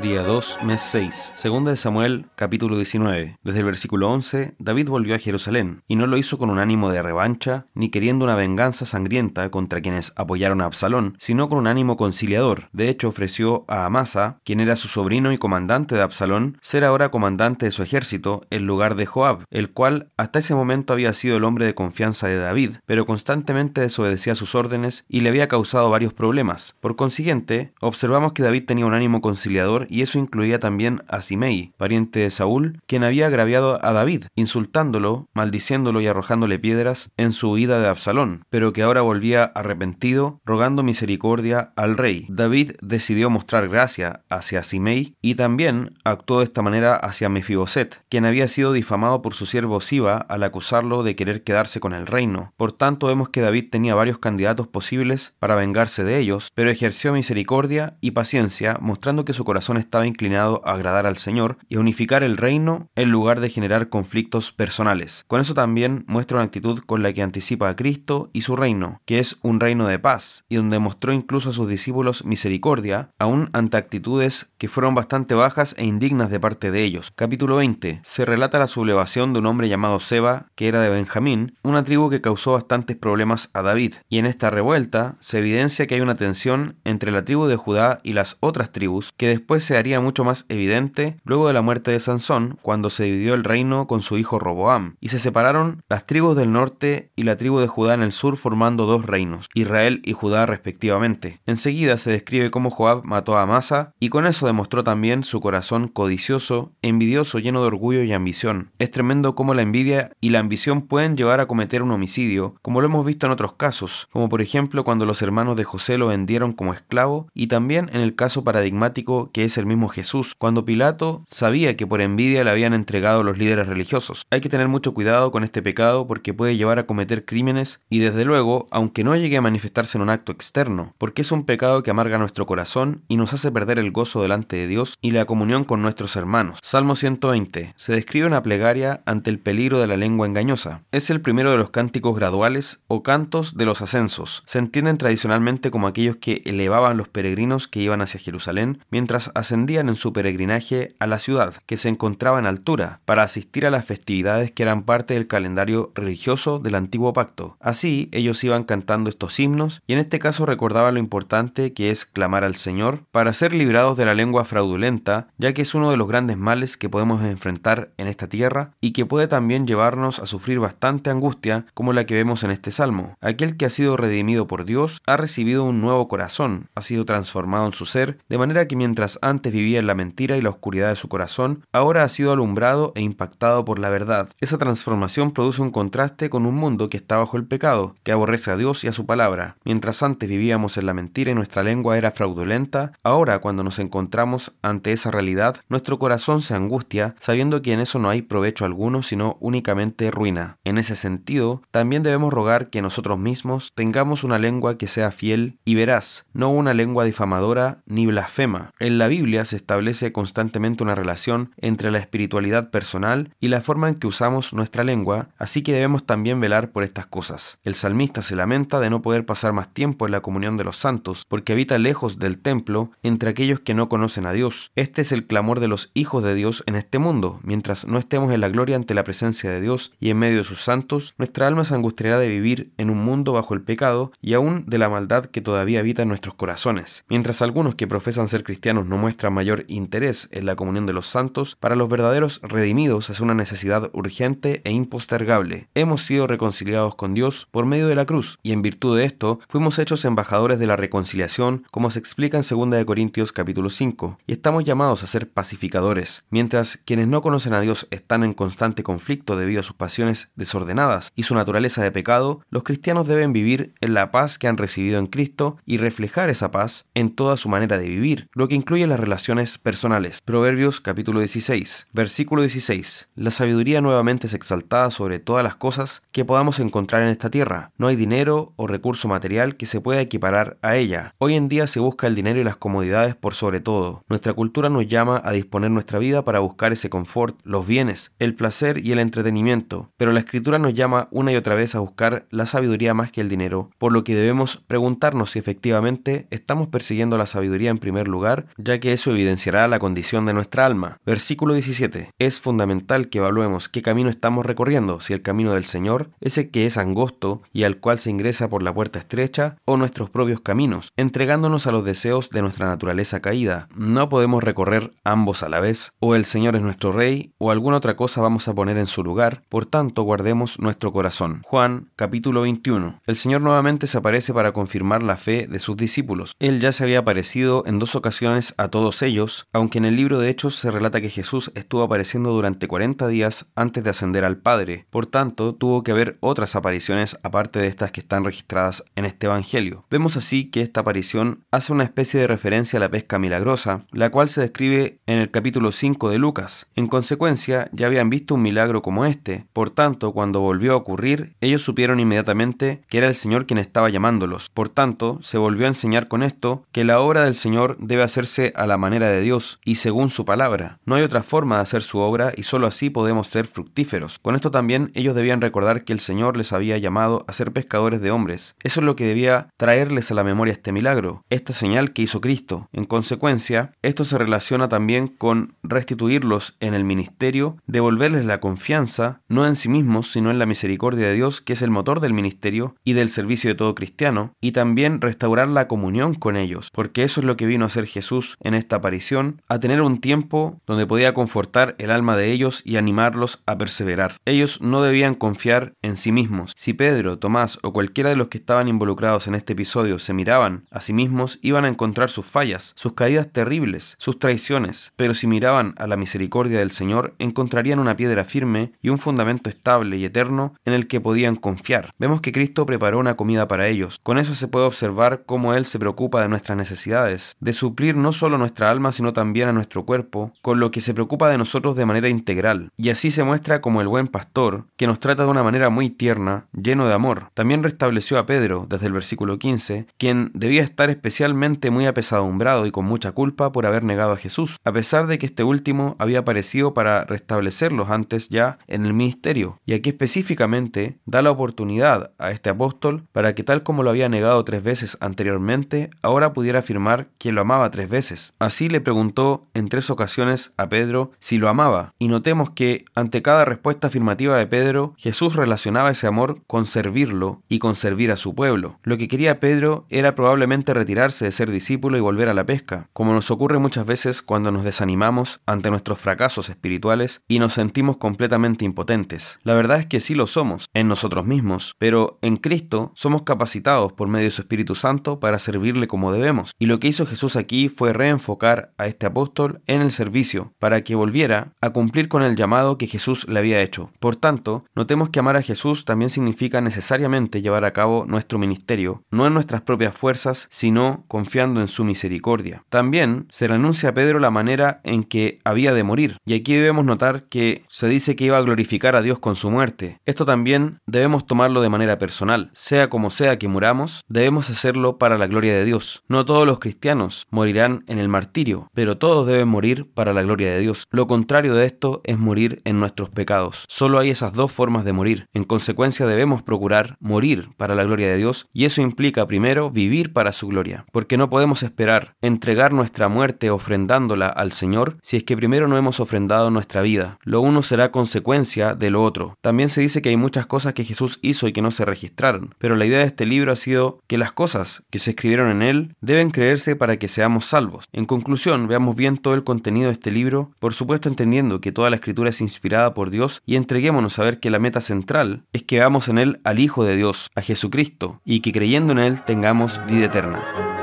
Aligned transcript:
Día 0.00 0.22
2, 0.22 0.60
mes 0.62 0.80
6. 0.80 1.32
Segunda 1.34 1.70
de 1.70 1.76
Samuel, 1.76 2.24
capítulo 2.34 2.76
19. 2.76 3.36
Desde 3.42 3.58
el 3.58 3.66
versículo 3.66 4.10
11, 4.10 4.54
David 4.58 4.88
volvió 4.88 5.14
a 5.14 5.18
Jerusalén, 5.18 5.82
y 5.86 5.96
no 5.96 6.06
lo 6.06 6.16
hizo 6.16 6.38
con 6.38 6.48
un 6.48 6.58
ánimo 6.58 6.88
de 6.88 7.02
revancha, 7.02 7.66
ni 7.74 7.90
queriendo 7.90 8.24
una 8.24 8.34
venganza 8.34 8.86
sangrienta 8.86 9.50
contra 9.50 9.82
quienes 9.82 10.14
apoyaron 10.16 10.62
a 10.62 10.64
Absalón, 10.64 11.14
sino 11.18 11.50
con 11.50 11.58
un 11.58 11.66
ánimo 11.66 11.98
conciliador. 11.98 12.70
De 12.72 12.88
hecho, 12.88 13.08
ofreció 13.08 13.66
a 13.68 13.84
Amasa, 13.84 14.38
quien 14.44 14.60
era 14.60 14.76
su 14.76 14.88
sobrino 14.88 15.30
y 15.30 15.36
comandante 15.36 15.94
de 15.94 16.00
Absalón, 16.00 16.56
ser 16.62 16.84
ahora 16.84 17.10
comandante 17.10 17.66
de 17.66 17.72
su 17.72 17.82
ejército, 17.82 18.40
en 18.48 18.66
lugar 18.66 18.94
de 18.94 19.04
Joab, 19.04 19.44
el 19.50 19.72
cual 19.72 20.10
hasta 20.16 20.38
ese 20.38 20.54
momento 20.54 20.94
había 20.94 21.12
sido 21.12 21.36
el 21.36 21.44
hombre 21.44 21.66
de 21.66 21.74
confianza 21.74 22.28
de 22.28 22.38
David, 22.38 22.76
pero 22.86 23.04
constantemente 23.04 23.82
desobedecía 23.82 24.36
sus 24.36 24.54
órdenes 24.54 25.04
y 25.06 25.20
le 25.20 25.28
había 25.28 25.48
causado 25.48 25.90
varios 25.90 26.14
problemas. 26.14 26.76
Por 26.80 26.96
consiguiente, 26.96 27.74
observamos 27.82 28.32
que 28.32 28.42
David 28.42 28.64
tenía 28.64 28.86
un 28.86 28.94
ánimo 28.94 29.20
conciliador 29.20 29.81
y 29.88 30.02
eso 30.02 30.18
incluía 30.18 30.58
también 30.60 31.02
a 31.08 31.22
Simei, 31.22 31.72
pariente 31.76 32.20
de 32.20 32.30
Saúl, 32.30 32.80
quien 32.86 33.04
había 33.04 33.26
agraviado 33.26 33.84
a 33.84 33.92
David, 33.92 34.24
insultándolo, 34.34 35.28
maldiciéndolo 35.34 36.00
y 36.00 36.06
arrojándole 36.06 36.58
piedras 36.58 37.10
en 37.16 37.32
su 37.32 37.50
huida 37.50 37.80
de 37.80 37.88
Absalón, 37.88 38.44
pero 38.50 38.72
que 38.72 38.82
ahora 38.82 39.02
volvía 39.02 39.44
arrepentido, 39.44 40.40
rogando 40.44 40.82
misericordia 40.82 41.72
al 41.76 41.96
rey. 41.96 42.26
David 42.28 42.72
decidió 42.80 43.30
mostrar 43.30 43.68
gracia 43.68 44.22
hacia 44.28 44.62
Simei 44.62 45.16
y 45.22 45.34
también 45.34 45.90
actuó 46.04 46.38
de 46.38 46.44
esta 46.44 46.62
manera 46.62 46.96
hacia 46.96 47.28
Mefiboset, 47.28 48.04
quien 48.08 48.24
había 48.24 48.48
sido 48.48 48.72
difamado 48.72 49.22
por 49.22 49.34
su 49.34 49.46
siervo 49.46 49.80
Siba 49.80 50.16
al 50.16 50.42
acusarlo 50.42 51.02
de 51.02 51.16
querer 51.16 51.42
quedarse 51.42 51.80
con 51.80 51.92
el 51.92 52.06
reino. 52.06 52.52
Por 52.56 52.72
tanto, 52.72 53.06
vemos 53.06 53.28
que 53.28 53.40
David 53.40 53.70
tenía 53.70 53.94
varios 53.94 54.18
candidatos 54.18 54.66
posibles 54.68 55.34
para 55.38 55.54
vengarse 55.54 56.04
de 56.04 56.18
ellos, 56.18 56.50
pero 56.54 56.70
ejerció 56.70 57.12
misericordia 57.12 57.96
y 58.00 58.12
paciencia, 58.12 58.78
mostrando 58.80 59.24
que 59.24 59.32
su 59.32 59.44
corazón 59.44 59.71
estaba 59.80 60.06
inclinado 60.06 60.62
a 60.64 60.72
agradar 60.72 61.06
al 61.06 61.16
Señor 61.16 61.58
y 61.68 61.76
a 61.76 61.80
unificar 61.80 62.22
el 62.22 62.36
reino 62.36 62.90
en 62.94 63.10
lugar 63.10 63.40
de 63.40 63.50
generar 63.50 63.88
conflictos 63.88 64.52
personales. 64.52 65.24
Con 65.26 65.40
eso 65.40 65.54
también 65.54 66.04
muestra 66.06 66.38
una 66.38 66.44
actitud 66.44 66.80
con 66.80 67.02
la 67.02 67.12
que 67.12 67.22
anticipa 67.22 67.68
a 67.68 67.76
Cristo 67.76 68.30
y 68.32 68.42
su 68.42 68.56
reino, 68.56 69.00
que 69.04 69.18
es 69.18 69.38
un 69.42 69.60
reino 69.60 69.86
de 69.86 69.98
paz, 69.98 70.44
y 70.48 70.56
donde 70.56 70.78
mostró 70.78 71.12
incluso 71.12 71.50
a 71.50 71.52
sus 71.52 71.68
discípulos 71.68 72.24
misericordia, 72.24 73.10
aún 73.18 73.50
ante 73.52 73.76
actitudes 73.76 74.52
que 74.58 74.68
fueron 74.68 74.94
bastante 74.94 75.34
bajas 75.34 75.74
e 75.78 75.84
indignas 75.84 76.30
de 76.30 76.40
parte 76.40 76.70
de 76.70 76.82
ellos. 76.82 77.12
Capítulo 77.14 77.56
20. 77.56 78.00
Se 78.04 78.24
relata 78.24 78.58
la 78.58 78.66
sublevación 78.66 79.32
de 79.32 79.38
un 79.40 79.46
hombre 79.46 79.68
llamado 79.68 80.00
Seba, 80.00 80.46
que 80.54 80.68
era 80.68 80.80
de 80.80 80.90
Benjamín, 80.90 81.56
una 81.62 81.84
tribu 81.84 82.10
que 82.10 82.20
causó 82.20 82.52
bastantes 82.52 82.96
problemas 82.96 83.50
a 83.52 83.62
David, 83.62 83.94
y 84.08 84.18
en 84.18 84.26
esta 84.26 84.50
revuelta 84.50 85.16
se 85.20 85.38
evidencia 85.38 85.86
que 85.86 85.94
hay 85.94 86.00
una 86.00 86.14
tensión 86.14 86.76
entre 86.84 87.12
la 87.12 87.24
tribu 87.24 87.46
de 87.46 87.56
Judá 87.56 88.00
y 88.02 88.12
las 88.12 88.36
otras 88.40 88.72
tribus, 88.72 89.12
que 89.16 89.28
después 89.28 89.61
se 89.62 89.76
haría 89.76 90.00
mucho 90.00 90.24
más 90.24 90.44
evidente 90.48 91.16
luego 91.24 91.48
de 91.48 91.54
la 91.54 91.62
muerte 91.62 91.90
de 91.90 92.00
Sansón, 92.00 92.58
cuando 92.62 92.90
se 92.90 93.04
dividió 93.04 93.34
el 93.34 93.44
reino 93.44 93.86
con 93.86 94.02
su 94.02 94.18
hijo 94.18 94.38
Roboam, 94.38 94.96
y 95.00 95.08
se 95.08 95.18
separaron 95.18 95.82
las 95.88 96.06
tribus 96.06 96.36
del 96.36 96.52
norte 96.52 97.10
y 97.16 97.22
la 97.22 97.36
tribu 97.36 97.58
de 97.58 97.68
Judá 97.68 97.94
en 97.94 98.02
el 98.02 98.12
sur 98.12 98.36
formando 98.36 98.86
dos 98.86 99.06
reinos, 99.06 99.48
Israel 99.54 100.02
y 100.04 100.12
Judá 100.12 100.46
respectivamente. 100.46 101.40
Enseguida 101.46 101.96
se 101.96 102.10
describe 102.10 102.50
cómo 102.50 102.70
Joab 102.70 103.04
mató 103.04 103.36
a 103.36 103.42
Amasa, 103.42 103.94
y 103.98 104.08
con 104.08 104.26
eso 104.26 104.46
demostró 104.46 104.84
también 104.84 105.24
su 105.24 105.40
corazón 105.40 105.88
codicioso, 105.88 106.72
envidioso, 106.82 107.38
lleno 107.38 107.60
de 107.60 107.68
orgullo 107.68 108.02
y 108.02 108.12
ambición. 108.12 108.70
Es 108.78 108.90
tremendo 108.90 109.34
cómo 109.34 109.54
la 109.54 109.62
envidia 109.62 110.12
y 110.20 110.30
la 110.30 110.40
ambición 110.40 110.82
pueden 110.82 111.16
llevar 111.16 111.40
a 111.40 111.46
cometer 111.46 111.82
un 111.82 111.90
homicidio, 111.90 112.56
como 112.62 112.80
lo 112.80 112.86
hemos 112.86 113.06
visto 113.06 113.26
en 113.26 113.32
otros 113.32 113.54
casos, 113.54 114.08
como 114.12 114.28
por 114.28 114.42
ejemplo 114.42 114.84
cuando 114.84 115.06
los 115.06 115.22
hermanos 115.22 115.56
de 115.56 115.64
José 115.64 115.98
lo 115.98 116.08
vendieron 116.08 116.52
como 116.52 116.74
esclavo, 116.74 117.28
y 117.34 117.46
también 117.46 117.90
en 117.92 118.00
el 118.00 118.14
caso 118.14 118.44
paradigmático 118.44 119.30
que 119.32 119.44
es 119.44 119.51
el 119.58 119.66
mismo 119.66 119.88
Jesús, 119.88 120.34
cuando 120.38 120.64
Pilato 120.64 121.24
sabía 121.28 121.76
que 121.76 121.86
por 121.86 122.00
envidia 122.00 122.44
le 122.44 122.50
habían 122.50 122.74
entregado 122.74 123.22
los 123.22 123.38
líderes 123.38 123.66
religiosos. 123.66 124.26
Hay 124.30 124.40
que 124.40 124.48
tener 124.48 124.68
mucho 124.68 124.94
cuidado 124.94 125.30
con 125.30 125.44
este 125.44 125.62
pecado 125.62 126.06
porque 126.06 126.34
puede 126.34 126.56
llevar 126.56 126.78
a 126.78 126.86
cometer 126.86 127.24
crímenes 127.24 127.80
y 127.88 127.98
desde 127.98 128.24
luego, 128.24 128.66
aunque 128.70 129.04
no 129.04 129.16
llegue 129.16 129.36
a 129.36 129.42
manifestarse 129.42 129.98
en 129.98 130.02
un 130.02 130.10
acto 130.10 130.32
externo, 130.32 130.94
porque 130.98 131.22
es 131.22 131.32
un 131.32 131.44
pecado 131.44 131.82
que 131.82 131.90
amarga 131.90 132.18
nuestro 132.18 132.46
corazón 132.46 133.02
y 133.08 133.16
nos 133.16 133.32
hace 133.32 133.50
perder 133.50 133.78
el 133.78 133.92
gozo 133.92 134.22
delante 134.22 134.56
de 134.56 134.66
Dios 134.66 134.96
y 135.00 135.10
la 135.12 135.24
comunión 135.24 135.64
con 135.64 135.82
nuestros 135.82 136.16
hermanos. 136.16 136.58
Salmo 136.62 136.96
120. 136.96 137.74
Se 137.76 137.92
describe 137.92 138.26
una 138.26 138.42
plegaria 138.42 139.02
ante 139.06 139.30
el 139.30 139.38
peligro 139.38 139.80
de 139.80 139.86
la 139.86 139.96
lengua 139.96 140.26
engañosa. 140.26 140.82
Es 140.92 141.10
el 141.10 141.20
primero 141.20 141.50
de 141.50 141.58
los 141.58 141.70
cánticos 141.70 142.16
graduales 142.16 142.80
o 142.88 143.02
cantos 143.02 143.56
de 143.56 143.64
los 143.64 143.82
ascensos. 143.82 144.42
Se 144.46 144.58
entienden 144.58 144.98
tradicionalmente 144.98 145.70
como 145.70 145.86
aquellos 145.86 146.16
que 146.16 146.42
elevaban 146.44 146.96
los 146.96 147.08
peregrinos 147.08 147.68
que 147.68 147.80
iban 147.80 148.02
hacia 148.02 148.20
Jerusalén 148.20 148.78
mientras 148.90 149.30
ascendían 149.42 149.88
en 149.88 149.94
su 149.94 150.12
peregrinaje 150.12 150.94
a 150.98 151.06
la 151.06 151.18
ciudad, 151.18 151.54
que 151.66 151.76
se 151.76 151.88
encontraba 151.88 152.38
en 152.38 152.46
altura, 152.46 153.00
para 153.04 153.22
asistir 153.22 153.66
a 153.66 153.70
las 153.70 153.84
festividades 153.84 154.50
que 154.50 154.62
eran 154.62 154.82
parte 154.82 155.14
del 155.14 155.26
calendario 155.26 155.92
religioso 155.94 156.58
del 156.58 156.74
antiguo 156.74 157.12
pacto. 157.12 157.56
Así, 157.60 158.08
ellos 158.12 158.42
iban 158.44 158.64
cantando 158.64 159.10
estos 159.10 159.38
himnos 159.38 159.82
y 159.86 159.92
en 159.92 159.98
este 159.98 160.18
caso 160.18 160.46
recordaban 160.46 160.94
lo 160.94 161.00
importante 161.00 161.72
que 161.72 161.90
es 161.90 162.04
clamar 162.06 162.44
al 162.44 162.56
Señor 162.56 163.04
para 163.10 163.32
ser 163.32 163.54
librados 163.54 163.96
de 163.96 164.06
la 164.06 164.14
lengua 164.14 164.44
fraudulenta, 164.44 165.28
ya 165.38 165.52
que 165.52 165.62
es 165.62 165.74
uno 165.74 165.90
de 165.90 165.96
los 165.96 166.08
grandes 166.08 166.36
males 166.36 166.76
que 166.76 166.88
podemos 166.88 167.22
enfrentar 167.22 167.90
en 167.96 168.08
esta 168.08 168.28
tierra 168.28 168.72
y 168.80 168.92
que 168.92 169.06
puede 169.06 169.28
también 169.28 169.66
llevarnos 169.66 170.18
a 170.18 170.26
sufrir 170.26 170.58
bastante 170.58 171.10
angustia 171.10 171.66
como 171.74 171.92
la 171.92 172.06
que 172.06 172.14
vemos 172.14 172.44
en 172.44 172.50
este 172.50 172.70
salmo. 172.70 173.16
Aquel 173.20 173.56
que 173.56 173.66
ha 173.66 173.70
sido 173.70 173.96
redimido 173.96 174.46
por 174.46 174.64
Dios 174.64 175.00
ha 175.06 175.16
recibido 175.16 175.64
un 175.64 175.80
nuevo 175.80 176.08
corazón, 176.08 176.68
ha 176.74 176.82
sido 176.82 177.04
transformado 177.04 177.66
en 177.66 177.72
su 177.72 177.86
ser, 177.86 178.18
de 178.28 178.38
manera 178.38 178.66
que 178.66 178.76
mientras 178.76 179.18
antes 179.22 179.52
vivía 179.52 179.78
en 179.78 179.86
la 179.86 179.94
mentira 179.94 180.36
y 180.36 180.42
la 180.42 180.50
oscuridad 180.50 180.90
de 180.90 180.96
su 180.96 181.08
corazón, 181.08 181.64
ahora 181.72 182.04
ha 182.04 182.08
sido 182.08 182.32
alumbrado 182.32 182.92
e 182.94 183.00
impactado 183.00 183.64
por 183.64 183.78
la 183.78 183.88
verdad. 183.88 184.28
Esa 184.40 184.58
transformación 184.58 185.32
produce 185.32 185.62
un 185.62 185.70
contraste 185.70 186.28
con 186.28 186.46
un 186.46 186.54
mundo 186.54 186.90
que 186.90 186.96
está 186.96 187.16
bajo 187.16 187.36
el 187.36 187.44
pecado, 187.44 187.94
que 188.02 188.12
aborrece 188.12 188.50
a 188.50 188.56
Dios 188.56 188.84
y 188.84 188.88
a 188.88 188.92
su 188.92 189.06
palabra. 189.06 189.56
Mientras 189.64 190.02
antes 190.02 190.28
vivíamos 190.28 190.76
en 190.76 190.86
la 190.86 190.94
mentira 190.94 191.30
y 191.30 191.34
nuestra 191.34 191.62
lengua 191.62 191.96
era 191.96 192.10
fraudulenta, 192.10 192.92
ahora 193.02 193.38
cuando 193.38 193.62
nos 193.62 193.78
encontramos 193.78 194.52
ante 194.62 194.92
esa 194.92 195.10
realidad, 195.10 195.56
nuestro 195.68 195.98
corazón 195.98 196.42
se 196.42 196.54
angustia 196.54 197.14
sabiendo 197.18 197.62
que 197.62 197.72
en 197.72 197.80
eso 197.80 197.98
no 197.98 198.10
hay 198.10 198.22
provecho 198.22 198.64
alguno, 198.64 199.02
sino 199.02 199.36
únicamente 199.40 200.10
ruina. 200.10 200.58
En 200.64 200.78
ese 200.78 200.96
sentido, 200.96 201.62
también 201.70 202.02
debemos 202.02 202.32
rogar 202.32 202.68
que 202.68 202.82
nosotros 202.82 203.18
mismos 203.18 203.72
tengamos 203.74 204.24
una 204.24 204.38
lengua 204.38 204.78
que 204.78 204.88
sea 204.88 205.10
fiel 205.10 205.58
y 205.64 205.74
veraz, 205.74 206.26
no 206.32 206.50
una 206.50 206.74
lengua 206.74 207.04
difamadora 207.04 207.82
ni 207.86 208.06
blasfema. 208.06 208.72
En 208.78 208.98
la 208.98 209.08
Biblia 209.12 209.44
se 209.44 209.56
establece 209.56 210.10
constantemente 210.10 210.82
una 210.82 210.94
relación 210.94 211.50
entre 211.58 211.90
la 211.90 211.98
espiritualidad 211.98 212.70
personal 212.70 213.28
y 213.40 213.48
la 213.48 213.60
forma 213.60 213.90
en 213.90 213.96
que 213.96 214.06
usamos 214.06 214.54
nuestra 214.54 214.84
lengua, 214.84 215.28
así 215.36 215.62
que 215.62 215.74
debemos 215.74 216.06
también 216.06 216.40
velar 216.40 216.70
por 216.70 216.82
estas 216.82 217.04
cosas. 217.04 217.58
El 217.62 217.74
salmista 217.74 218.22
se 218.22 218.36
lamenta 218.36 218.80
de 218.80 218.88
no 218.88 219.02
poder 219.02 219.26
pasar 219.26 219.52
más 219.52 219.68
tiempo 219.68 220.06
en 220.06 220.12
la 220.12 220.22
comunión 220.22 220.56
de 220.56 220.64
los 220.64 220.78
santos, 220.78 221.26
porque 221.28 221.52
habita 221.52 221.76
lejos 221.76 222.18
del 222.18 222.38
templo 222.38 222.90
entre 223.02 223.28
aquellos 223.28 223.60
que 223.60 223.74
no 223.74 223.90
conocen 223.90 224.24
a 224.24 224.32
Dios. 224.32 224.70
Este 224.76 225.02
es 225.02 225.12
el 225.12 225.26
clamor 225.26 225.60
de 225.60 225.68
los 225.68 225.90
hijos 225.92 226.24
de 226.24 226.34
Dios 226.34 226.64
en 226.64 226.76
este 226.76 226.98
mundo. 226.98 227.38
Mientras 227.42 227.86
no 227.86 227.98
estemos 227.98 228.32
en 228.32 228.40
la 228.40 228.48
gloria 228.48 228.76
ante 228.76 228.94
la 228.94 229.04
presencia 229.04 229.50
de 229.50 229.60
Dios 229.60 229.92
y 230.00 230.08
en 230.08 230.20
medio 230.20 230.38
de 230.38 230.44
sus 230.44 230.62
santos, 230.62 231.12
nuestra 231.18 231.46
alma 231.46 231.64
se 231.64 231.74
angustiará 231.74 232.18
de 232.18 232.30
vivir 232.30 232.72
en 232.78 232.88
un 232.88 233.04
mundo 233.04 233.34
bajo 233.34 233.52
el 233.52 233.60
pecado 233.60 234.10
y 234.22 234.32
aún 234.32 234.64
de 234.66 234.78
la 234.78 234.88
maldad 234.88 235.26
que 235.26 235.42
todavía 235.42 235.80
habita 235.80 236.00
en 236.00 236.08
nuestros 236.08 236.34
corazones. 236.34 237.04
Mientras 237.10 237.42
algunos 237.42 237.74
que 237.74 237.86
profesan 237.86 238.26
ser 238.26 238.42
cristianos 238.42 238.86
no 238.86 239.01
muestran 239.02 239.34
mayor 239.34 239.64
interés 239.66 240.28
en 240.30 240.46
la 240.46 240.54
comunión 240.54 240.86
de 240.86 240.92
los 240.92 241.08
santos, 241.08 241.56
para 241.58 241.74
los 241.74 241.88
verdaderos 241.88 242.40
redimidos 242.40 243.10
es 243.10 243.18
una 243.18 243.34
necesidad 243.34 243.90
urgente 243.92 244.62
e 244.62 244.70
impostergable. 244.70 245.66
Hemos 245.74 246.02
sido 246.02 246.28
reconciliados 246.28 246.94
con 246.94 247.12
Dios 247.12 247.48
por 247.50 247.66
medio 247.66 247.88
de 247.88 247.96
la 247.96 248.06
cruz, 248.06 248.38
y 248.44 248.52
en 248.52 248.62
virtud 248.62 248.96
de 248.96 249.04
esto 249.04 249.40
fuimos 249.48 249.80
hechos 249.80 250.04
embajadores 250.04 250.60
de 250.60 250.68
la 250.68 250.76
reconciliación, 250.76 251.64
como 251.72 251.90
se 251.90 251.98
explica 251.98 252.38
en 252.38 252.44
2 252.48 252.84
Corintios 252.84 253.32
capítulo 253.32 253.70
5, 253.70 254.20
y 254.24 254.32
estamos 254.34 254.62
llamados 254.62 255.02
a 255.02 255.08
ser 255.08 255.28
pacificadores. 255.28 256.22
Mientras 256.30 256.78
quienes 256.84 257.08
no 257.08 257.22
conocen 257.22 257.54
a 257.54 257.60
Dios 257.60 257.88
están 257.90 258.22
en 258.22 258.34
constante 258.34 258.84
conflicto 258.84 259.36
debido 259.36 259.62
a 259.62 259.64
sus 259.64 259.74
pasiones 259.74 260.30
desordenadas 260.36 261.10
y 261.16 261.24
su 261.24 261.34
naturaleza 261.34 261.82
de 261.82 261.90
pecado, 261.90 262.42
los 262.50 262.62
cristianos 262.62 263.08
deben 263.08 263.32
vivir 263.32 263.74
en 263.80 263.94
la 263.94 264.12
paz 264.12 264.38
que 264.38 264.46
han 264.46 264.58
recibido 264.58 265.00
en 265.00 265.08
Cristo 265.08 265.56
y 265.66 265.78
reflejar 265.78 266.30
esa 266.30 266.52
paz 266.52 266.86
en 266.94 267.10
toda 267.10 267.36
su 267.36 267.48
manera 267.48 267.78
de 267.78 267.88
vivir, 267.88 268.28
lo 268.32 268.46
que 268.46 268.54
incluye 268.54 268.91
las 268.92 269.00
relaciones 269.00 269.56
personales. 269.56 270.20
Proverbios 270.22 270.82
capítulo 270.82 271.20
16, 271.20 271.86
versículo 271.94 272.42
16. 272.42 273.08
La 273.14 273.30
sabiduría 273.30 273.80
nuevamente 273.80 274.26
es 274.26 274.34
exaltada 274.34 274.90
sobre 274.90 275.18
todas 275.18 275.42
las 275.42 275.56
cosas 275.56 276.02
que 276.12 276.26
podamos 276.26 276.60
encontrar 276.60 277.02
en 277.02 277.08
esta 277.08 277.30
tierra. 277.30 277.70
No 277.78 277.86
hay 277.86 277.96
dinero 277.96 278.52
o 278.56 278.66
recurso 278.66 279.08
material 279.08 279.56
que 279.56 279.64
se 279.64 279.80
pueda 279.80 280.02
equiparar 280.02 280.58
a 280.60 280.76
ella. 280.76 281.14
Hoy 281.16 281.36
en 281.36 281.48
día 281.48 281.66
se 281.66 281.80
busca 281.80 282.06
el 282.06 282.14
dinero 282.14 282.38
y 282.38 282.44
las 282.44 282.58
comodidades 282.58 283.14
por 283.14 283.32
sobre 283.32 283.60
todo. 283.60 284.04
Nuestra 284.10 284.34
cultura 284.34 284.68
nos 284.68 284.86
llama 284.86 285.22
a 285.24 285.32
disponer 285.32 285.70
nuestra 285.70 285.98
vida 285.98 286.22
para 286.22 286.40
buscar 286.40 286.72
ese 286.72 286.90
confort, 286.90 287.40
los 287.44 287.66
bienes, 287.66 288.12
el 288.18 288.34
placer 288.34 288.84
y 288.84 288.92
el 288.92 288.98
entretenimiento. 288.98 289.88
Pero 289.96 290.12
la 290.12 290.20
escritura 290.20 290.58
nos 290.58 290.74
llama 290.74 291.08
una 291.10 291.32
y 291.32 291.36
otra 291.36 291.54
vez 291.54 291.74
a 291.74 291.80
buscar 291.80 292.26
la 292.28 292.44
sabiduría 292.44 292.92
más 292.92 293.10
que 293.10 293.22
el 293.22 293.30
dinero, 293.30 293.70
por 293.78 293.90
lo 293.90 294.04
que 294.04 294.14
debemos 294.14 294.58
preguntarnos 294.58 295.30
si 295.30 295.38
efectivamente 295.38 296.26
estamos 296.28 296.68
persiguiendo 296.68 297.16
la 297.16 297.24
sabiduría 297.24 297.70
en 297.70 297.78
primer 297.78 298.06
lugar, 298.06 298.48
ya 298.58 298.78
que 298.81 298.81
eso 298.90 299.12
evidenciará 299.12 299.68
la 299.68 299.78
condición 299.78 300.26
de 300.26 300.32
nuestra 300.32 300.66
alma. 300.66 300.98
Versículo 301.06 301.54
17. 301.54 302.10
Es 302.18 302.40
fundamental 302.40 303.08
que 303.08 303.18
evaluemos 303.18 303.68
qué 303.68 303.80
camino 303.80 304.10
estamos 304.10 304.44
recorriendo, 304.44 304.98
si 304.98 305.12
el 305.12 305.22
camino 305.22 305.52
del 305.52 305.66
Señor, 305.66 306.10
ese 306.20 306.50
que 306.50 306.66
es 306.66 306.78
angosto 306.78 307.42
y 307.52 307.62
al 307.62 307.76
cual 307.76 308.00
se 308.00 308.10
ingresa 308.10 308.48
por 308.48 308.64
la 308.64 308.74
puerta 308.74 308.98
estrecha, 308.98 309.58
o 309.64 309.76
nuestros 309.76 310.10
propios 310.10 310.40
caminos, 310.40 310.88
entregándonos 310.96 311.66
a 311.66 311.72
los 311.72 311.84
deseos 311.84 312.30
de 312.30 312.42
nuestra 312.42 312.66
naturaleza 312.66 313.20
caída. 313.20 313.68
No 313.76 314.08
podemos 314.08 314.42
recorrer 314.42 314.90
ambos 315.04 315.42
a 315.42 315.48
la 315.48 315.60
vez, 315.60 315.92
o 316.00 316.14
el 316.14 316.24
Señor 316.24 316.56
es 316.56 316.62
nuestro 316.62 316.92
Rey, 316.92 317.34
o 317.38 317.50
alguna 317.50 317.76
otra 317.76 317.94
cosa 317.94 318.20
vamos 318.22 318.48
a 318.48 318.54
poner 318.54 318.78
en 318.78 318.86
su 318.86 319.04
lugar, 319.04 319.42
por 319.48 319.66
tanto 319.66 320.02
guardemos 320.02 320.58
nuestro 320.58 320.92
corazón. 320.92 321.42
Juan 321.44 321.90
capítulo 321.96 322.42
21. 322.42 323.00
El 323.06 323.16
Señor 323.16 323.42
nuevamente 323.42 323.86
se 323.86 323.98
aparece 323.98 324.32
para 324.32 324.52
confirmar 324.52 325.02
la 325.02 325.16
fe 325.16 325.46
de 325.46 325.58
sus 325.58 325.76
discípulos. 325.76 326.34
Él 326.38 326.60
ya 326.60 326.72
se 326.72 326.84
había 326.84 327.00
aparecido 327.00 327.64
en 327.66 327.78
dos 327.78 327.94
ocasiones 327.94 328.54
a 328.56 328.68
todos 328.72 329.02
ellos, 329.02 329.46
aunque 329.52 329.78
en 329.78 329.84
el 329.84 329.94
libro 329.94 330.18
de 330.18 330.30
Hechos 330.30 330.56
se 330.56 330.70
relata 330.70 331.00
que 331.00 331.10
Jesús 331.10 331.52
estuvo 331.54 331.82
apareciendo 331.82 332.32
durante 332.32 332.66
40 332.66 333.06
días 333.06 333.46
antes 333.54 333.84
de 333.84 333.90
ascender 333.90 334.24
al 334.24 334.38
Padre. 334.38 334.86
Por 334.90 335.06
tanto, 335.06 335.54
tuvo 335.54 335.84
que 335.84 335.92
haber 335.92 336.16
otras 336.20 336.56
apariciones 336.56 337.18
aparte 337.22 337.60
de 337.60 337.68
estas 337.68 337.92
que 337.92 338.00
están 338.00 338.24
registradas 338.24 338.82
en 338.96 339.04
este 339.04 339.26
Evangelio. 339.26 339.84
Vemos 339.90 340.16
así 340.16 340.46
que 340.46 340.62
esta 340.62 340.80
aparición 340.80 341.44
hace 341.50 341.72
una 341.72 341.84
especie 341.84 342.18
de 342.18 342.26
referencia 342.26 342.78
a 342.78 342.80
la 342.80 342.90
pesca 342.90 343.18
milagrosa, 343.18 343.84
la 343.92 344.10
cual 344.10 344.28
se 344.28 344.40
describe 344.40 344.98
en 345.06 345.18
el 345.18 345.30
capítulo 345.30 345.70
5 345.70 346.08
de 346.10 346.18
Lucas. 346.18 346.66
En 346.74 346.88
consecuencia, 346.88 347.68
ya 347.72 347.86
habían 347.86 348.10
visto 348.10 348.34
un 348.34 348.42
milagro 348.42 348.80
como 348.80 349.04
este, 349.04 349.44
por 349.52 349.68
tanto, 349.68 350.12
cuando 350.12 350.40
volvió 350.40 350.72
a 350.72 350.76
ocurrir, 350.76 351.36
ellos 351.42 351.62
supieron 351.62 352.00
inmediatamente 352.00 352.82
que 352.88 352.98
era 352.98 353.06
el 353.06 353.14
Señor 353.14 353.46
quien 353.46 353.58
estaba 353.58 353.90
llamándolos. 353.90 354.48
Por 354.48 354.70
tanto, 354.70 355.18
se 355.22 355.36
volvió 355.36 355.66
a 355.66 355.68
enseñar 355.68 356.08
con 356.08 356.22
esto 356.22 356.64
que 356.72 356.86
la 356.86 357.00
obra 357.00 357.24
del 357.24 357.34
Señor 357.34 357.76
debe 357.78 358.02
hacerse 358.02 358.54
a 358.56 358.61
la 358.66 358.78
manera 358.78 359.10
de 359.10 359.20
Dios 359.20 359.58
y 359.64 359.76
según 359.76 360.10
su 360.10 360.24
palabra. 360.24 360.78
No 360.84 360.94
hay 360.94 361.02
otra 361.02 361.22
forma 361.22 361.56
de 361.56 361.62
hacer 361.62 361.82
su 361.82 361.98
obra 361.98 362.32
y 362.36 362.42
solo 362.42 362.66
así 362.66 362.90
podemos 362.90 363.28
ser 363.28 363.46
fructíferos. 363.46 364.18
Con 364.20 364.34
esto 364.34 364.50
también 364.50 364.90
ellos 364.94 365.14
debían 365.14 365.40
recordar 365.40 365.84
que 365.84 365.92
el 365.92 366.00
Señor 366.00 366.36
les 366.36 366.52
había 366.52 366.78
llamado 366.78 367.24
a 367.28 367.32
ser 367.32 367.52
pescadores 367.52 368.00
de 368.00 368.10
hombres. 368.10 368.56
Eso 368.62 368.80
es 368.80 368.86
lo 368.86 368.96
que 368.96 369.06
debía 369.06 369.48
traerles 369.56 370.10
a 370.10 370.14
la 370.14 370.24
memoria 370.24 370.52
este 370.52 370.72
milagro, 370.72 371.24
esta 371.30 371.52
señal 371.52 371.92
que 371.92 372.02
hizo 372.02 372.20
Cristo. 372.20 372.68
En 372.72 372.84
consecuencia, 372.84 373.72
esto 373.82 374.04
se 374.04 374.18
relaciona 374.18 374.68
también 374.68 375.08
con 375.08 375.54
restituirlos 375.62 376.56
en 376.60 376.74
el 376.74 376.84
ministerio, 376.84 377.56
devolverles 377.66 378.24
la 378.24 378.40
confianza, 378.40 379.20
no 379.28 379.46
en 379.46 379.56
sí 379.56 379.68
mismos, 379.68 380.10
sino 380.10 380.30
en 380.30 380.38
la 380.38 380.46
misericordia 380.46 381.08
de 381.08 381.14
Dios, 381.14 381.40
que 381.40 381.54
es 381.54 381.62
el 381.62 381.70
motor 381.70 382.00
del 382.00 382.12
ministerio 382.12 382.76
y 382.84 382.92
del 382.92 383.08
servicio 383.08 383.50
de 383.50 383.56
todo 383.56 383.74
cristiano, 383.74 384.32
y 384.40 384.52
también 384.52 385.00
restaurar 385.00 385.48
la 385.48 385.68
comunión 385.68 386.14
con 386.14 386.36
ellos, 386.36 386.70
porque 386.72 387.02
eso 387.02 387.20
es 387.20 387.26
lo 387.26 387.36
que 387.36 387.46
vino 387.46 387.64
a 387.64 387.68
hacer 387.68 387.86
Jesús 387.86 388.36
en 388.40 388.51
esta 388.54 388.76
aparición, 388.76 389.40
a 389.48 389.58
tener 389.58 389.82
un 389.82 390.00
tiempo 390.00 390.60
donde 390.66 390.86
podía 390.86 391.14
confortar 391.14 391.74
el 391.78 391.90
alma 391.90 392.16
de 392.16 392.32
ellos 392.32 392.62
y 392.64 392.76
animarlos 392.76 393.42
a 393.46 393.58
perseverar. 393.58 394.16
Ellos 394.24 394.60
no 394.60 394.82
debían 394.82 395.14
confiar 395.14 395.74
en 395.82 395.96
sí 395.96 396.12
mismos. 396.12 396.52
Si 396.56 396.72
Pedro, 396.72 397.18
Tomás 397.18 397.58
o 397.62 397.72
cualquiera 397.72 398.10
de 398.10 398.16
los 398.16 398.28
que 398.28 398.38
estaban 398.38 398.68
involucrados 398.68 399.26
en 399.26 399.34
este 399.34 399.52
episodio 399.52 399.98
se 399.98 400.14
miraban 400.14 400.66
a 400.70 400.80
sí 400.80 400.92
mismos, 400.92 401.38
iban 401.42 401.64
a 401.64 401.68
encontrar 401.68 402.10
sus 402.10 402.26
fallas, 402.26 402.72
sus 402.76 402.94
caídas 402.94 403.30
terribles, 403.32 403.96
sus 403.98 404.18
traiciones, 404.18 404.92
pero 404.96 405.14
si 405.14 405.26
miraban 405.26 405.74
a 405.78 405.86
la 405.86 405.96
misericordia 405.96 406.58
del 406.58 406.70
Señor, 406.70 407.14
encontrarían 407.18 407.78
una 407.78 407.96
piedra 407.96 408.24
firme 408.24 408.72
y 408.82 408.88
un 408.88 408.98
fundamento 408.98 409.50
estable 409.50 409.96
y 409.96 410.04
eterno 410.04 410.54
en 410.64 410.72
el 410.74 410.86
que 410.86 411.00
podían 411.00 411.36
confiar. 411.36 411.90
Vemos 411.98 412.20
que 412.20 412.32
Cristo 412.32 412.66
preparó 412.66 412.98
una 412.98 413.16
comida 413.16 413.48
para 413.48 413.68
ellos. 413.68 413.98
Con 414.02 414.18
eso 414.18 414.34
se 414.34 414.48
puede 414.48 414.66
observar 414.66 415.24
cómo 415.26 415.54
Él 415.54 415.64
se 415.64 415.78
preocupa 415.78 416.20
de 416.20 416.28
nuestras 416.28 416.58
necesidades, 416.58 417.36
de 417.40 417.52
suplir 417.52 417.96
no 417.96 418.12
solo 418.12 418.31
nuestra 418.38 418.70
alma, 418.70 418.92
sino 418.92 419.12
también 419.12 419.48
a 419.48 419.52
nuestro 419.52 419.84
cuerpo, 419.84 420.32
con 420.42 420.60
lo 420.60 420.70
que 420.70 420.80
se 420.80 420.94
preocupa 420.94 421.28
de 421.28 421.38
nosotros 421.38 421.76
de 421.76 421.86
manera 421.86 422.08
integral. 422.08 422.70
Y 422.76 422.90
así 422.90 423.10
se 423.10 423.24
muestra 423.24 423.60
como 423.60 423.80
el 423.80 423.88
buen 423.88 424.08
pastor, 424.08 424.66
que 424.76 424.86
nos 424.86 425.00
trata 425.00 425.24
de 425.24 425.30
una 425.30 425.42
manera 425.42 425.70
muy 425.70 425.90
tierna, 425.90 426.46
lleno 426.52 426.86
de 426.86 426.94
amor. 426.94 427.30
También 427.34 427.62
restableció 427.62 428.18
a 428.18 428.26
Pedro, 428.26 428.66
desde 428.68 428.86
el 428.86 428.92
versículo 428.92 429.38
15, 429.38 429.86
quien 429.98 430.30
debía 430.34 430.62
estar 430.62 430.90
especialmente 430.90 431.70
muy 431.70 431.86
apesadumbrado 431.86 432.66
y 432.66 432.70
con 432.70 432.84
mucha 432.84 433.12
culpa 433.12 433.52
por 433.52 433.66
haber 433.66 433.84
negado 433.84 434.12
a 434.12 434.16
Jesús, 434.16 434.56
a 434.64 434.72
pesar 434.72 435.06
de 435.06 435.18
que 435.18 435.26
este 435.26 435.44
último 435.44 435.96
había 435.98 436.20
aparecido 436.20 436.74
para 436.74 437.04
restablecerlos 437.04 437.90
antes 437.90 438.28
ya 438.28 438.58
en 438.66 438.86
el 438.86 438.94
ministerio. 438.94 439.60
Y 439.66 439.74
aquí 439.74 439.90
específicamente 439.90 440.98
da 441.06 441.22
la 441.22 441.30
oportunidad 441.30 442.12
a 442.18 442.30
este 442.30 442.50
apóstol 442.50 443.04
para 443.12 443.34
que 443.34 443.44
tal 443.44 443.62
como 443.62 443.82
lo 443.82 443.90
había 443.90 444.08
negado 444.08 444.44
tres 444.44 444.62
veces 444.62 444.96
anteriormente, 445.00 445.90
ahora 446.02 446.32
pudiera 446.32 446.60
afirmar 446.60 447.08
que 447.18 447.32
lo 447.32 447.40
amaba 447.40 447.70
tres 447.70 447.88
veces. 447.88 448.21
Así 448.38 448.68
le 448.68 448.80
preguntó 448.80 449.46
en 449.54 449.68
tres 449.68 449.90
ocasiones 449.90 450.52
a 450.56 450.68
Pedro 450.68 451.10
si 451.18 451.38
lo 451.38 451.48
amaba, 451.48 451.92
y 451.98 452.08
notemos 452.08 452.50
que 452.50 452.84
ante 452.94 453.22
cada 453.22 453.44
respuesta 453.44 453.88
afirmativa 453.88 454.36
de 454.36 454.46
Pedro, 454.46 454.94
Jesús 454.96 455.36
relacionaba 455.36 455.90
ese 455.90 456.06
amor 456.06 456.42
con 456.46 456.66
servirlo 456.66 457.42
y 457.48 457.58
con 457.58 457.74
servir 457.74 458.10
a 458.10 458.16
su 458.16 458.34
pueblo. 458.34 458.78
Lo 458.82 458.96
que 458.96 459.08
quería 459.08 459.40
Pedro 459.40 459.86
era 459.88 460.14
probablemente 460.14 460.74
retirarse 460.74 461.24
de 461.24 461.32
ser 461.32 461.50
discípulo 461.50 461.96
y 461.96 462.00
volver 462.00 462.28
a 462.28 462.34
la 462.34 462.46
pesca, 462.46 462.88
como 462.92 463.12
nos 463.12 463.30
ocurre 463.30 463.58
muchas 463.58 463.86
veces 463.86 464.22
cuando 464.22 464.52
nos 464.52 464.64
desanimamos 464.64 465.40
ante 465.46 465.70
nuestros 465.70 465.98
fracasos 465.98 466.48
espirituales 466.48 467.22
y 467.28 467.38
nos 467.38 467.54
sentimos 467.54 467.96
completamente 467.96 468.64
impotentes. 468.64 469.38
La 469.42 469.54
verdad 469.54 469.80
es 469.80 469.86
que 469.86 470.00
sí 470.00 470.14
lo 470.14 470.26
somos, 470.26 470.66
en 470.74 470.88
nosotros 470.88 471.26
mismos, 471.26 471.74
pero 471.78 472.18
en 472.22 472.36
Cristo 472.36 472.92
somos 472.94 473.22
capacitados 473.22 473.92
por 473.92 474.08
medio 474.08 474.26
de 474.26 474.30
su 474.30 474.42
Espíritu 474.42 474.74
Santo 474.74 475.20
para 475.20 475.38
servirle 475.38 475.88
como 475.88 476.12
debemos. 476.12 476.52
Y 476.58 476.66
lo 476.66 476.78
que 476.78 476.88
hizo 476.88 477.06
Jesús 477.06 477.36
aquí 477.36 477.68
fue 477.68 477.92
reenfocar 478.12 478.72
a 478.76 478.86
este 478.86 479.06
apóstol 479.06 479.62
en 479.66 479.80
el 479.80 479.90
servicio, 479.90 480.52
para 480.58 480.82
que 480.84 480.94
volviera 480.94 481.52
a 481.60 481.70
cumplir 481.70 482.08
con 482.08 482.22
el 482.22 482.36
llamado 482.36 482.78
que 482.78 482.86
Jesús 482.86 483.26
le 483.28 483.38
había 483.38 483.62
hecho. 483.62 483.90
Por 483.98 484.16
tanto, 484.16 484.64
notemos 484.74 485.10
que 485.10 485.18
amar 485.18 485.36
a 485.36 485.42
Jesús 485.42 485.84
también 485.84 486.10
significa 486.10 486.60
necesariamente 486.60 487.42
llevar 487.42 487.64
a 487.64 487.72
cabo 487.72 488.04
nuestro 488.06 488.38
ministerio, 488.38 489.02
no 489.10 489.26
en 489.26 489.34
nuestras 489.34 489.62
propias 489.62 489.96
fuerzas, 489.96 490.46
sino 490.50 491.04
confiando 491.08 491.60
en 491.60 491.68
su 491.68 491.84
misericordia. 491.84 492.64
También 492.68 493.26
se 493.28 493.48
le 493.48 493.54
anuncia 493.54 493.90
a 493.90 493.94
Pedro 493.94 494.20
la 494.20 494.30
manera 494.30 494.80
en 494.84 495.04
que 495.04 495.40
había 495.44 495.72
de 495.72 495.82
morir, 495.82 496.18
y 496.26 496.34
aquí 496.34 496.54
debemos 496.54 496.84
notar 496.84 497.24
que 497.24 497.64
se 497.68 497.88
dice 497.88 498.14
que 498.14 498.24
iba 498.24 498.36
a 498.36 498.42
glorificar 498.42 498.94
a 498.94 499.02
Dios 499.02 499.18
con 499.18 499.36
su 499.36 499.50
muerte. 499.50 500.00
Esto 500.04 500.24
también 500.24 500.80
debemos 500.86 501.26
tomarlo 501.26 501.62
de 501.62 501.70
manera 501.70 501.98
personal. 501.98 502.50
Sea 502.52 502.90
como 502.90 503.10
sea 503.10 503.38
que 503.38 503.48
muramos, 503.48 504.02
debemos 504.08 504.50
hacerlo 504.50 504.98
para 504.98 505.16
la 505.16 505.26
gloria 505.26 505.54
de 505.54 505.64
Dios. 505.64 506.04
No 506.08 506.24
todos 506.24 506.46
los 506.46 506.58
cristianos 506.58 507.26
morirán 507.30 507.84
en 507.86 507.98
el 508.02 508.08
martirio, 508.08 508.68
pero 508.74 508.98
todos 508.98 509.26
deben 509.26 509.48
morir 509.48 509.90
para 509.94 510.12
la 510.12 510.22
gloria 510.22 510.52
de 510.52 510.60
Dios. 510.60 510.86
Lo 510.90 511.06
contrario 511.06 511.54
de 511.54 511.64
esto 511.64 512.02
es 512.04 512.18
morir 512.18 512.60
en 512.64 512.78
nuestros 512.78 513.08
pecados. 513.08 513.64
Solo 513.68 513.98
hay 513.98 514.10
esas 514.10 514.34
dos 514.34 514.52
formas 514.52 514.84
de 514.84 514.92
morir. 514.92 515.26
En 515.32 515.44
consecuencia 515.44 516.06
debemos 516.06 516.42
procurar 516.42 516.96
morir 517.00 517.48
para 517.56 517.74
la 517.74 517.84
gloria 517.84 518.08
de 518.08 518.16
Dios 518.16 518.48
y 518.52 518.64
eso 518.64 518.82
implica 518.82 519.26
primero 519.26 519.70
vivir 519.70 520.12
para 520.12 520.32
su 520.32 520.48
gloria, 520.48 520.84
porque 520.92 521.16
no 521.16 521.30
podemos 521.30 521.62
esperar 521.62 522.14
entregar 522.20 522.72
nuestra 522.72 523.08
muerte 523.08 523.50
ofrendándola 523.50 524.26
al 524.26 524.52
Señor 524.52 524.96
si 525.02 525.16
es 525.16 525.24
que 525.24 525.36
primero 525.36 525.68
no 525.68 525.76
hemos 525.76 526.00
ofrendado 526.00 526.50
nuestra 526.50 526.82
vida. 526.82 527.18
Lo 527.22 527.40
uno 527.40 527.62
será 527.62 527.90
consecuencia 527.90 528.74
de 528.74 528.90
lo 528.90 529.02
otro. 529.02 529.36
También 529.40 529.68
se 529.68 529.80
dice 529.80 530.02
que 530.02 530.08
hay 530.08 530.16
muchas 530.16 530.46
cosas 530.46 530.74
que 530.74 530.84
Jesús 530.84 531.18
hizo 531.22 531.46
y 531.46 531.52
que 531.52 531.62
no 531.62 531.70
se 531.70 531.84
registraron, 531.84 532.54
pero 532.58 532.76
la 532.76 532.86
idea 532.86 532.98
de 532.98 533.06
este 533.06 533.26
libro 533.26 533.52
ha 533.52 533.56
sido 533.56 534.00
que 534.06 534.18
las 534.18 534.32
cosas 534.32 534.82
que 534.90 534.98
se 534.98 535.10
escribieron 535.10 535.50
en 535.50 535.62
él 535.62 535.96
deben 536.00 536.30
creerse 536.30 536.76
para 536.76 536.98
que 536.98 537.08
seamos 537.08 537.46
salvos. 537.46 537.84
En 537.92 538.06
conclusión, 538.06 538.68
veamos 538.68 538.96
bien 538.96 539.18
todo 539.18 539.34
el 539.34 539.44
contenido 539.44 539.88
de 539.88 539.92
este 539.92 540.10
libro, 540.10 540.50
por 540.58 540.72
supuesto 540.72 541.10
entendiendo 541.10 541.60
que 541.60 541.72
toda 541.72 541.90
la 541.90 541.96
escritura 541.96 542.30
es 542.30 542.40
inspirada 542.40 542.94
por 542.94 543.10
Dios 543.10 543.42
y 543.44 543.56
entreguémonos 543.56 544.18
a 544.18 544.24
ver 544.24 544.40
que 544.40 544.50
la 544.50 544.58
meta 544.58 544.80
central 544.80 545.44
es 545.52 545.62
que 545.62 545.76
veamos 545.76 546.08
en 546.08 546.18
él 546.18 546.40
al 546.44 546.58
Hijo 546.58 546.84
de 546.84 546.96
Dios, 546.96 547.30
a 547.34 547.42
Jesucristo, 547.42 548.20
y 548.24 548.40
que 548.40 548.52
creyendo 548.52 548.92
en 548.92 548.98
él 548.98 549.22
tengamos 549.24 549.78
vida 549.86 550.06
eterna. 550.06 550.81